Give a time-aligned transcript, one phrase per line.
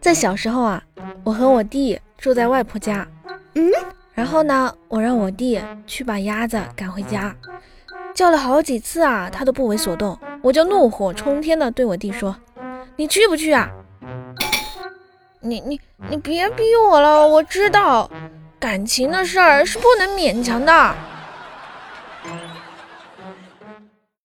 [0.00, 0.82] 在小时候啊，
[1.24, 3.06] 我和我弟住在外婆家，
[3.54, 3.70] 嗯，
[4.14, 7.34] 然后呢，我让我弟去把鸭子赶回家，
[8.14, 12.34] 叫了好几次啊，他都不为所动，我就怒火冲天的对我弟说
[12.96, 13.70] ：“你去不去啊？
[15.40, 18.10] 你你你别逼我了，我知道
[18.58, 20.94] 感情的事儿是不能勉强的。”